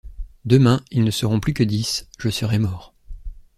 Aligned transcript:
Demain, 0.45 0.81
ils 0.89 1.03
ne 1.03 1.11
seront 1.11 1.39
plus 1.39 1.53
que 1.53 1.61
dix, 1.61 2.07
je 2.17 2.29
serai 2.31 2.57
mort. 2.57 2.95